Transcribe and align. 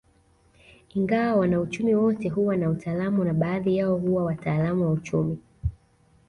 Ingawa 0.93 1.35
wanauchumi 1.35 1.95
wote 1.95 2.29
huwa 2.29 2.57
na 2.57 2.69
utaalamu 2.69 3.23
na 3.23 3.33
baadhi 3.33 3.77
yao 3.77 3.95
huwa 3.97 4.23
wataalamu 4.25 4.83
wa 4.83 4.91
uchumi 4.91 5.37